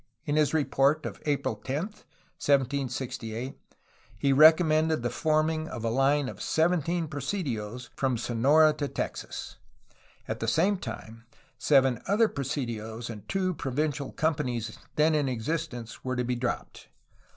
In 0.25 0.35
his 0.35 0.51
report 0.51 1.05
of 1.05 1.21
April 1.27 1.55
10, 1.57 1.79
1768, 1.83 3.53
he 4.17 4.33
recommended 4.33 5.03
the 5.03 5.11
forming 5.11 5.67
of 5.67 5.85
a 5.85 5.91
line 5.91 6.27
of 6.27 6.41
seventeen 6.41 7.07
presidios 7.07 7.91
from 7.95 8.17
Sonora 8.17 8.73
to 8.79 8.87
Texas. 8.87 9.57
At 10.27 10.39
the 10.39 10.47
same 10.47 10.77
time 10.79 11.25
seven 11.59 12.01
other 12.07 12.27
presidios 12.27 13.11
and 13.11 13.29
two 13.29 13.53
provincial 13.53 14.11
companies 14.11 14.75
then 14.95 15.13
in 15.13 15.29
existence 15.29 16.03
were 16.03 16.15
to 16.15 16.23
be 16.23 16.33
dropped. 16.35 16.87